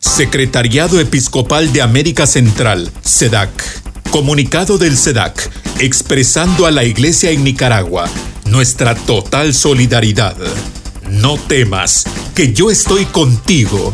[0.00, 3.50] Secretariado Episcopal de América Central, SEDAC.
[4.10, 8.08] Comunicado del SEDAC, expresando a la Iglesia en Nicaragua
[8.46, 10.36] nuestra total solidaridad.
[11.10, 12.04] No temas,
[12.36, 13.92] que yo estoy contigo.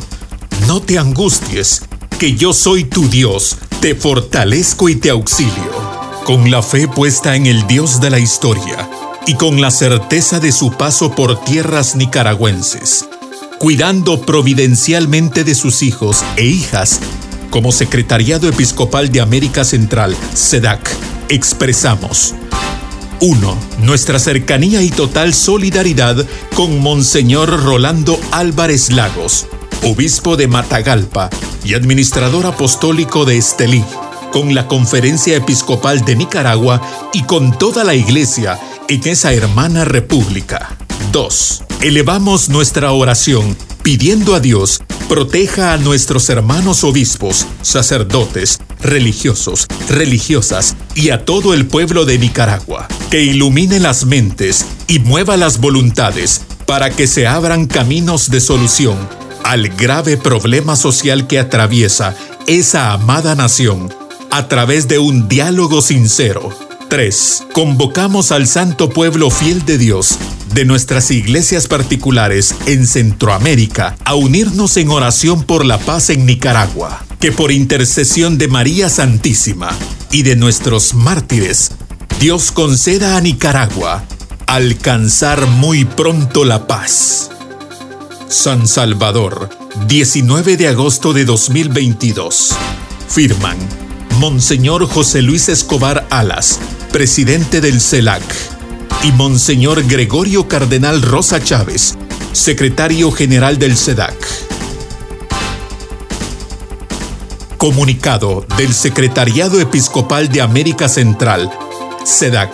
[0.66, 1.82] No te angusties,
[2.18, 5.72] que yo soy tu Dios, te fortalezco y te auxilio.
[6.26, 8.90] Con la fe puesta en el Dios de la historia
[9.26, 13.06] y con la certeza de su paso por tierras nicaragüenses
[13.64, 17.00] cuidando providencialmente de sus hijos e hijas,
[17.48, 20.94] como Secretariado Episcopal de América Central, SEDAC,
[21.30, 22.34] expresamos
[23.20, 23.58] 1.
[23.80, 29.46] Nuestra cercanía y total solidaridad con Monseñor Rolando Álvarez Lagos,
[29.82, 31.30] obispo de Matagalpa
[31.64, 33.82] y administrador apostólico de Estelí,
[34.30, 36.82] con la Conferencia Episcopal de Nicaragua
[37.14, 38.58] y con toda la Iglesia
[38.90, 40.76] en esa hermana república.
[41.12, 41.63] 2.
[41.80, 51.10] Elevamos nuestra oración pidiendo a Dios proteja a nuestros hermanos obispos, sacerdotes, religiosos, religiosas y
[51.10, 56.90] a todo el pueblo de Nicaragua, que ilumine las mentes y mueva las voluntades para
[56.90, 58.96] que se abran caminos de solución
[59.44, 62.16] al grave problema social que atraviesa
[62.46, 63.92] esa amada nación
[64.30, 66.48] a través de un diálogo sincero.
[66.88, 67.44] 3.
[67.52, 70.18] Convocamos al santo pueblo fiel de Dios
[70.54, 77.04] de nuestras iglesias particulares en Centroamérica a unirnos en oración por la paz en Nicaragua,
[77.18, 79.70] que por intercesión de María Santísima
[80.12, 81.72] y de nuestros mártires,
[82.20, 84.04] Dios conceda a Nicaragua
[84.46, 87.30] alcanzar muy pronto la paz.
[88.28, 89.50] San Salvador,
[89.88, 92.54] 19 de agosto de 2022.
[93.08, 93.58] Firman
[94.20, 96.60] Monseñor José Luis Escobar Alas,
[96.92, 98.53] presidente del CELAC
[99.04, 101.98] y Monseñor Gregorio Cardenal Rosa Chávez,
[102.32, 104.14] secretario general del SEDAC.
[107.58, 111.50] Comunicado del Secretariado Episcopal de América Central,
[112.04, 112.50] SEDAC,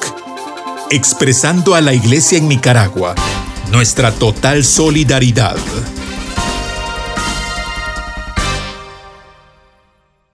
[0.91, 3.15] expresando a la Iglesia en Nicaragua
[3.71, 5.57] nuestra total solidaridad.